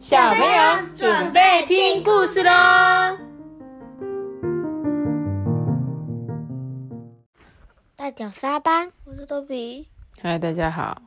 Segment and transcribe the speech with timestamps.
[0.00, 2.50] 小朋友准备听故事喽！
[7.94, 9.86] 大脚沙班，我是豆比。
[10.22, 11.02] 嗨，大家好，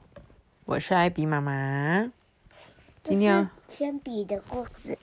[0.66, 2.12] 我是艾比妈妈。
[3.02, 4.96] 今天要铅笔的故事。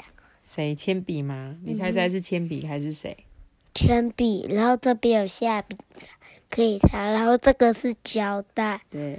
[0.45, 1.57] 谁铅笔吗？
[1.65, 3.27] 你猜猜是铅笔还是谁？
[3.75, 5.77] 铅笔，然后这边有下笔
[6.49, 9.19] 可以擦，然后这个是胶带，对，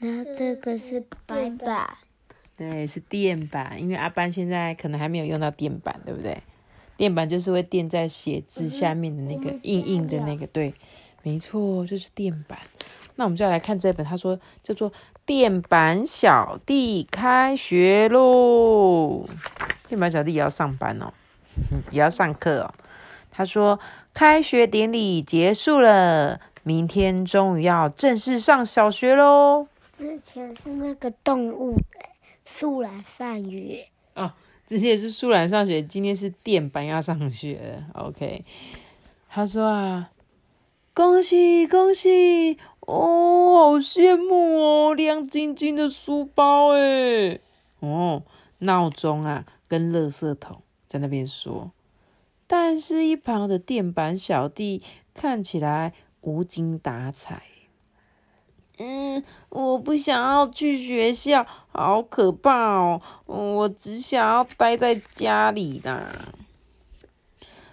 [0.00, 1.96] 然后这个是白板。
[2.58, 6.36] 对，是垫板，因为阿班现在可能还没有用到垫板，对不对？
[6.96, 10.74] 垫板就是会垫在写字下面的那个硬硬的那个，对，
[11.22, 12.58] 没错，就是垫板。
[13.14, 14.90] 那我们就要来看这本，他说叫做
[15.24, 19.24] 《垫板小弟开学喽》。
[19.88, 21.12] 垫板小弟也要上班哦，
[21.92, 22.74] 也要上课哦。
[23.30, 23.78] 他说
[24.12, 29.68] 开学典礼结束了，明天终于要正式上小学喽。
[29.92, 31.84] 之前是那个动物的。
[32.50, 34.32] 素兰上学哦，
[34.66, 37.84] 之前是素兰上学，今天是电班要上学。
[37.92, 38.42] OK，
[39.28, 40.10] 他说啊，
[40.94, 47.38] 恭喜恭喜哦，好羡慕哦，亮晶晶的书包哎，
[47.80, 48.22] 哦，
[48.60, 51.70] 闹钟啊跟垃圾桶在那边说，
[52.46, 57.42] 但是一旁的电板小弟看起来无精打采。
[58.78, 63.00] 嗯，我不想要去学校，好可怕哦！
[63.26, 66.32] 我只想要待在家里啦。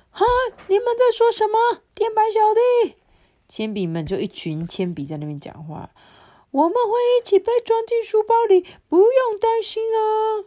[0.09, 0.25] 哈，
[0.67, 1.81] 你们在说什么？
[1.93, 2.95] 天白小弟，
[3.47, 5.91] 铅笔们就一群铅笔在那边讲话。
[6.51, 10.45] 我们会一起被装进书包里，不用担心啊！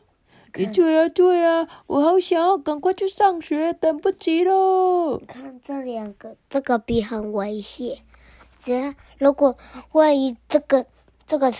[0.52, 5.20] 对啊，对啊，我好想要赶快去上学，等不及喽！
[5.28, 7.98] 看这两个，这个笔很危险。
[8.58, 9.56] 只要如果
[9.92, 10.84] 万一这个
[11.26, 11.52] 这个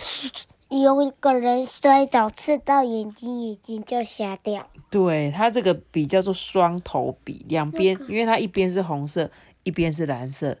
[0.69, 4.67] 有一个人摔倒刺到眼睛，眼睛就瞎掉。
[4.89, 9.29] 对，它这个笔叫做双头笔，两边因为它一边是红色，
[9.63, 10.57] 一边是蓝色。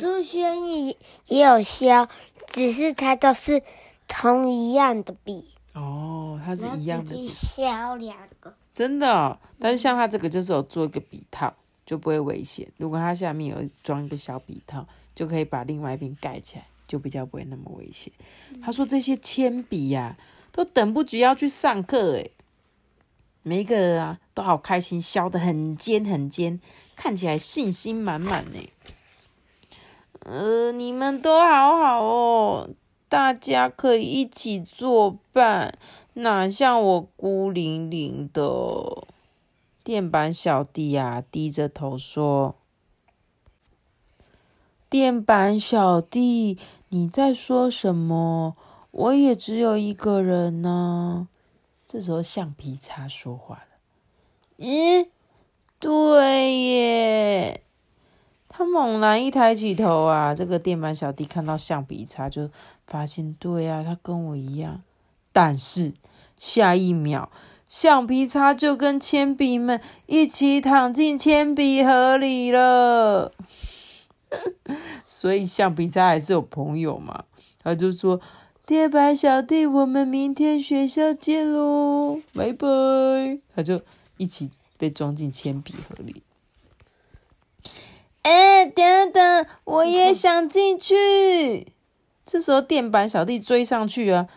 [0.00, 0.96] 朱轩也
[1.28, 2.08] 也有削，
[2.46, 3.62] 只是它都是
[4.06, 5.46] 同一样的笔。
[5.74, 7.26] 哦，它是一样的。
[7.26, 8.54] 削两个。
[8.74, 11.52] 真的，但是像它这个就是有做一个笔套，
[11.92, 12.66] 就不会危险。
[12.78, 14.86] 如果它下面有装一个小笔套。
[15.14, 18.10] 就可以把另外一边盖起来，就比较不会那么危险。
[18.62, 20.16] 他说这些铅笔呀，
[20.50, 22.30] 都等不及要去上课诶
[23.42, 26.58] 每一个人啊都好开心，削的很尖很尖，
[26.96, 28.58] 看起来信心满满呢。
[30.20, 32.70] 呃，你们都好好哦，
[33.10, 35.76] 大家可以一起作伴，
[36.14, 39.06] 哪像我孤零零的。
[39.84, 42.54] 电板小弟呀，低着头说。
[44.88, 46.58] 电板小弟，
[46.90, 48.56] 你在说什么？
[48.90, 51.28] 我也只有一个人呢。
[51.86, 53.78] 这时候橡皮擦说话了
[54.64, 55.08] ：“咦，
[55.78, 57.62] 对耶！”
[58.48, 62.50] 他猛然一抬起头啊，这个电板小弟看到橡皮擦，就
[62.86, 64.82] 发现对啊，他跟我一样。
[65.32, 65.94] 但是
[66.36, 67.30] 下一秒，
[67.72, 73.32] 橡皮擦就跟铅笔们一起躺进铅笔盒里了。
[75.06, 77.24] 所以橡皮擦还是有朋友嘛？
[77.64, 78.20] 他就说
[78.66, 82.68] ：“电板小弟，我们明天学校见喽，拜拜。”
[83.56, 83.80] 他就
[84.18, 86.22] 一起被装进铅笔盒里。
[88.20, 91.72] 哎，等等，我也想进去。
[92.26, 94.28] 这时候电板小弟追上去啊，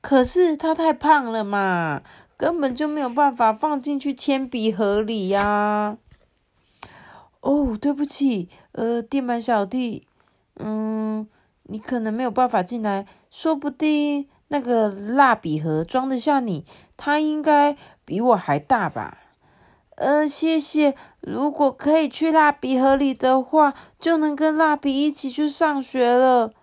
[0.00, 2.02] 可是他太胖了嘛，
[2.40, 5.98] 根本就没有办法放进去铅笔盒里呀。
[7.42, 10.06] 哦，对不起，呃，电板小弟，
[10.56, 11.28] 嗯，
[11.64, 16.64] 你可能没有办法进来，说不定那个蜡笔盒装得下你，
[16.96, 19.18] 它应该比我还大吧？
[19.96, 26.54] 呃，谢谢，如果可以去蜡笔盒里的话，就能跟蜡笔一起去上学了。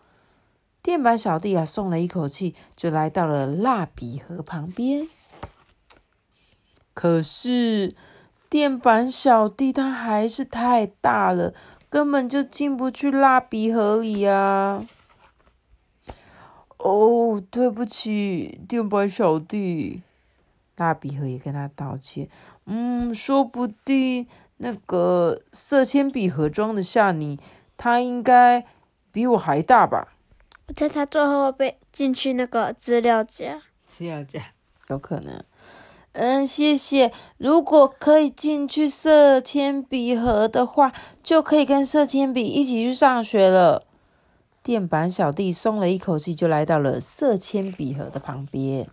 [0.81, 5.07] 电板小弟啊，松了一口气，就来到了蜡笔盒旁边。
[6.97, 7.93] 可是。
[8.49, 11.53] 电板小弟他还是太大了，
[11.89, 14.81] 根本就进不去蜡笔盒里啊！
[16.77, 20.01] 哦，对不起，电板小弟。
[20.77, 22.29] 蜡笔盒也跟他道歉。
[22.67, 24.25] 嗯，说不定
[24.59, 27.37] 那个色铅笔盒装得下你，
[27.75, 28.65] 他应该
[29.11, 30.07] 比我还大吧？
[30.67, 33.61] 我猜他最后被进去那个资料夹。
[33.85, 34.41] 资料夹
[34.87, 35.43] 有可能。
[36.19, 37.11] 嗯，谢谢。
[37.37, 40.91] 如果可以进去色铅笔盒的话，
[41.21, 43.83] 就可以跟色铅笔一起去上学了。
[44.63, 48.89] 电板小弟松了一口气，就来到了色铅笔盒的旁边。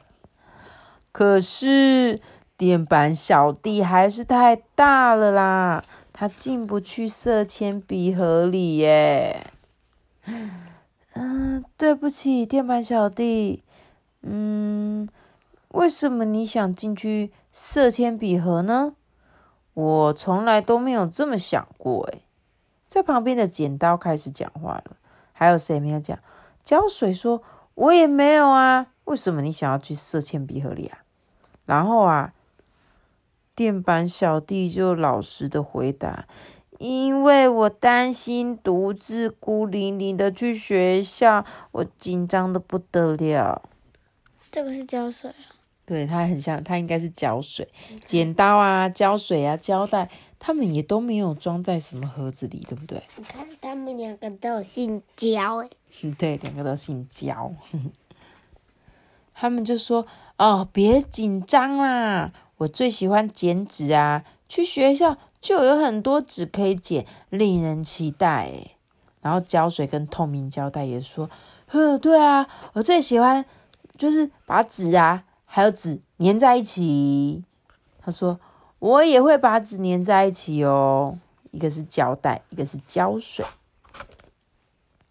[1.12, 2.20] 可是
[2.58, 5.82] 电板小弟还是太大了啦，
[6.12, 9.46] 他进不去色铅笔盒里耶。
[11.14, 13.62] 嗯，对不起，电板小弟。
[14.20, 15.08] 嗯，
[15.74, 18.94] 为什么你想进去射铅笔盒呢？
[19.74, 22.22] 我从来都没有这么想过诶。
[22.86, 24.96] 在旁边的剪刀开始讲话了，
[25.32, 26.16] 还有谁没有讲？
[26.62, 27.42] 胶水说
[27.74, 30.98] ：“我也没有啊。”为什么你想要去射铅笔盒里啊？
[31.66, 32.32] 然后啊，
[33.56, 36.28] 电板小弟就老实的回答
[36.78, 43.60] ：“因为我担心独自孤零零的去学校，我紧张的不得了。”
[44.52, 45.34] 这个是胶水。
[45.86, 47.68] 对，它很像，它应该是胶水、
[48.06, 50.08] 剪刀啊、胶水啊、胶带，
[50.38, 53.02] 他们也都没有装在什么盒子里，对不对？
[53.16, 55.68] 你看，他们两个都有姓焦哎。
[56.16, 57.52] 对，两个都姓焦。
[59.34, 60.06] 他们就说
[60.38, 68.50] ：“哦，别紧张啦，我最喜欢剪纸啊，去学校就有很多纸可以剪，令人期待。”
[69.20, 71.28] 然后胶水跟透明胶带也说
[71.68, 73.44] ：“呵，对啊，我最喜欢
[73.98, 77.44] 就是把纸啊。”还有纸粘在一起，
[78.00, 78.40] 他说
[78.80, 81.16] 我也会把纸粘在一起哦。
[81.52, 83.46] 一个是胶带，一个是胶水。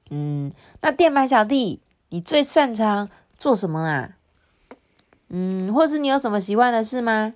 [0.10, 0.52] 嗯，
[0.82, 1.80] 那电板小弟，
[2.10, 4.18] 你最擅长做什么啊？
[5.30, 7.34] 嗯，或是你有什么喜欢的事吗？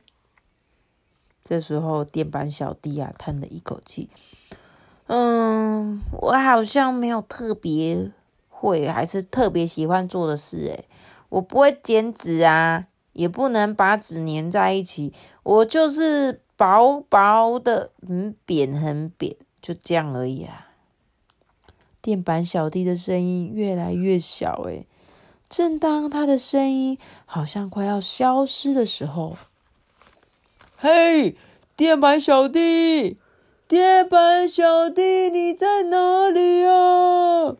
[1.42, 4.10] 这时候电板小弟啊，叹了一口气，
[5.06, 8.12] 嗯，我好像没有特别
[8.50, 10.58] 会，还是特别喜欢做的事。
[10.66, 10.84] 诶，
[11.30, 12.88] 我不会剪纸啊。
[13.18, 15.12] 也不能把纸粘在一起，
[15.42, 20.68] 我就是薄薄的，很扁，很扁，就这样而已啊。
[22.00, 24.86] 电板小弟的声音越来越小，诶，
[25.50, 29.36] 正当他的声音好像快要消失的时候，
[30.78, 31.36] 嘿，
[31.76, 33.18] 电板小弟，
[33.68, 37.58] 电板小弟，你在哪里啊？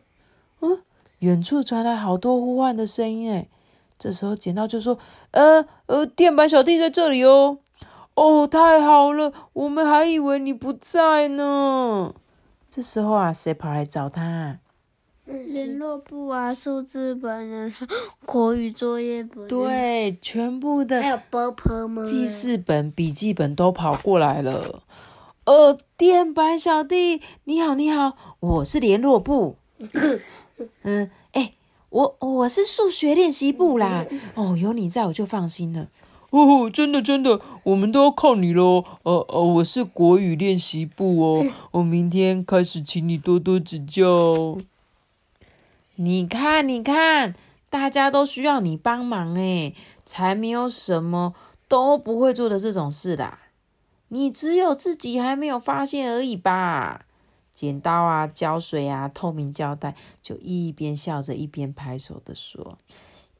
[0.60, 0.82] 嗯，
[1.18, 3.48] 远处传来好多呼唤的声音，诶。
[3.98, 4.96] 这时候剪刀就说
[5.32, 7.58] ：“呃呃，电板小弟在这里哦，
[8.14, 12.14] 哦，太好了，我们还以为你不在呢。”
[12.70, 14.58] 这时候啊，谁跑来找他？
[15.24, 17.74] 联络簿啊，数字本啊，
[18.24, 19.46] 国语作业本。
[19.48, 22.04] 对，全部的还有波波吗？
[22.04, 24.82] 记事本、笔记本都跑过来了。
[25.44, 29.56] 呃，电板小弟，你好，你好，我是联络部。
[30.82, 31.10] 嗯。
[31.90, 34.04] 我我是数学练习部啦，
[34.34, 35.88] 哦，有你在我就放心了。
[36.30, 38.84] 哦，真的真的，我们都要靠你喽。
[39.02, 44.58] 呃呃，我是国语练习部哦，我明天开始请你多多指教。
[45.96, 47.34] 你看你看，
[47.70, 49.74] 大家都需要你帮忙诶，
[50.04, 51.34] 才没有什么
[51.66, 53.38] 都不会做的这种事啦。
[54.08, 57.06] 你只有自己还没有发现而已吧。
[57.58, 62.78] 剪刀啊，胶水啊，透明胶带，就一边笑着一边拍手的说：“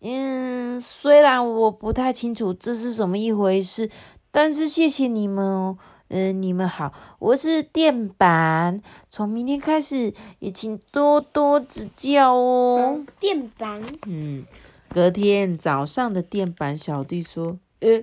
[0.02, 3.88] 嗯，虽然我不太清楚这是什么一回事，
[4.32, 5.78] 但是谢谢你们哦。
[6.08, 14.44] 嗯，你们好，我是电板，从明天开始也请多多指教哦。”电板，嗯，
[14.88, 18.02] 隔天早上的电板小弟说：“呃，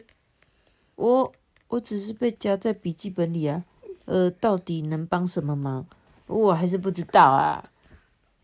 [0.95, 1.33] 我
[1.67, 3.65] 我只是被夹在笔记本里啊，
[4.05, 5.85] 呃，到底能帮什么忙？”
[6.27, 7.69] 我还是不知道啊。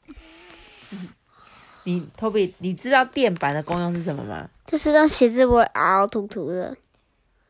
[1.83, 4.47] 你 Toby，，你知道垫板的功用是什么吗？
[4.67, 6.77] 就是让写字不会凹凹凸凸的，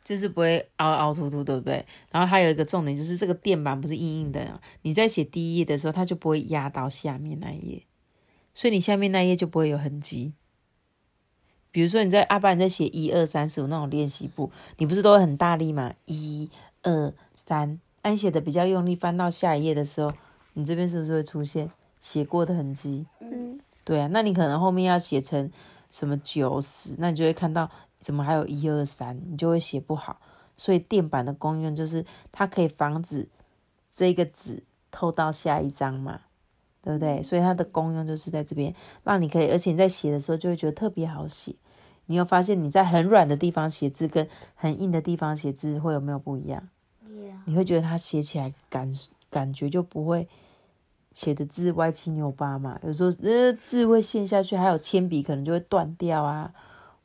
[0.06, 1.86] 就是不会凹凹凸凸，对不对？
[2.12, 7.84] 然后还有一个重点就是，这个垫板不是硬硬的，你在写第一页的时候，它就不会压到下面那一页，
[8.54, 10.32] 所以你下面那一页就不会有痕迹。
[11.72, 15.94] 比如说你在阿爸你在写一二三四五那种练习簿，你不是都会很大力吗？
[16.06, 16.50] 一
[16.84, 17.82] 二三。
[18.01, 20.12] 按写的比较用力，翻到下一页的时候，
[20.53, 23.05] 你这边是不是会出现写过的痕迹？
[23.20, 25.51] 嗯，对啊，那你可能后面要写成
[25.89, 30.20] 什么九十，那你就会看到怎么还有一二三，你就会写不好。
[30.58, 33.27] 所以垫板的功用就是它可以防止
[33.93, 36.22] 这个纸透到下一张嘛，
[36.84, 37.24] 对不对？
[37.24, 41.55] 所以它的功用就是在这边，让你可以，而且你在写的时候就会觉得特别好写。
[42.08, 46.67] 你有发现你在很软的地方写字跟很硬的地方写字会有没有不一样？
[47.46, 48.92] 你会觉得它写起来感
[49.30, 50.28] 感觉就不会
[51.14, 52.80] 写的字歪七扭八嘛？
[52.84, 56.54] 有时候呃字会陷下去，还有铅笔可能就会断掉啊，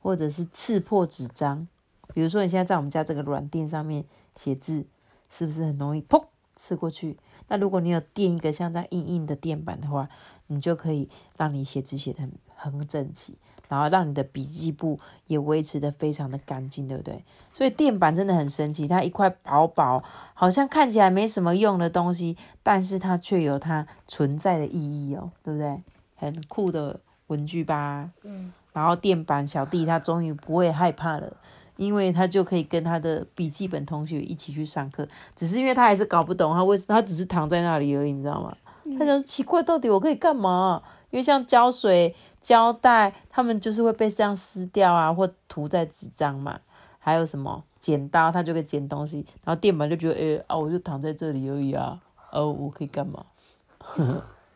[0.01, 1.67] 或者是刺破纸张。
[2.15, 4.05] 比如说你现在在我们家这个软垫上面
[4.35, 4.87] 写字，
[5.29, 7.17] 是不是很容易砰刺过去？
[7.49, 10.09] 那如果你有垫一个像这样硬硬的垫板的话，
[10.47, 13.37] 你就可以让你写字写的很很整齐，
[13.69, 17.25] 然后让你的笔记簿也维持的非常的干净，对不对？
[17.53, 20.03] 所以垫板真的很神奇，它一块薄薄，
[20.35, 25.83] 好像看起来没什么用的东西，但是它却有它存在的意义哦，对不对？
[26.17, 28.11] 很酷的文具吧。
[28.23, 28.53] 嗯。
[28.73, 31.35] 然后垫板小弟他终于不会害怕了，
[31.79, 35.09] 因为他就可以跟他的笔记本同学一起去上课。
[35.35, 38.55] 只是因为他还是搞不懂他为他只是躺在那里而已，你知道吗？
[38.99, 40.83] 他想奇怪，到底我可以干嘛？
[41.09, 42.15] 因为像胶水、
[42.47, 46.61] 胶带，他们就是会被这样撕掉啊，或涂在纸张嘛。
[47.01, 49.27] 还有什么剪刀，他就可以剪东西。
[49.45, 52.01] 然后店门就觉得，哎啊，我就躺在这里而已啊，
[52.31, 53.27] 哦，我可以干嘛？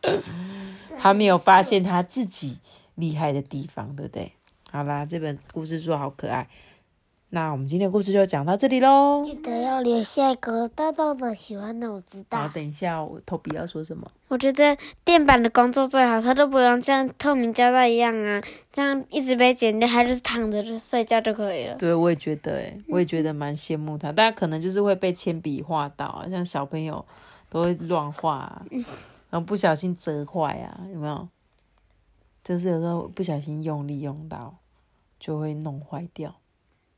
[1.00, 2.58] 他没有发现他自己。
[2.94, 4.32] 厉害的地方，对不对？
[4.70, 6.48] 好啦，这本故事书好可爱。
[7.32, 9.22] 那我们今天的故事就讲到这里喽。
[9.24, 12.40] 记得要留下一个大大的喜欢的，我知道。
[12.40, 14.10] 好，等一下，我头皮要说什么？
[14.26, 21.76] 我觉得垫板的工作最好，它都不用像透明胶带一样啊，这样一直被剪掉，他就是躺着就睡觉就可以了。
[21.76, 24.10] 对，我也觉得，哎，我也觉得蛮羡慕他。
[24.10, 27.04] 大家可能就是会被铅笔画到，像小朋友
[27.48, 28.60] 都会乱画，
[29.30, 31.28] 然后不小心折坏啊，有没有？
[32.42, 34.56] 就是有时候不小心用力用到，
[35.20, 36.34] 就会弄坏掉。